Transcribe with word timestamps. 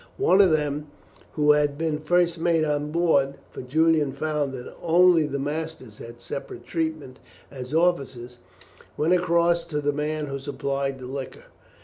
One 0.17 0.41
of 0.41 0.49
them, 0.49 0.87
who 1.33 1.51
had 1.51 1.77
been 1.77 1.99
first 1.99 2.39
mate 2.39 2.65
on 2.65 2.89
board 2.89 3.35
for 3.51 3.61
Julian 3.61 4.13
found 4.13 4.51
that 4.53 4.73
only 4.81 5.27
the 5.27 5.37
masters 5.37 5.99
had 5.99 6.21
separate 6.21 6.65
treatment 6.65 7.19
as 7.51 7.71
officers 7.71 8.39
went 8.97 9.13
across 9.13 9.63
to 9.65 9.79
the 9.79 9.93
man 9.93 10.25
who 10.25 10.39
supplied 10.39 11.01
liquor. 11.03 11.43